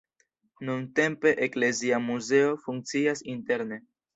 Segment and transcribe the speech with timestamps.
[0.69, 3.83] Nuntempe eklezia muzeo funkcias interne.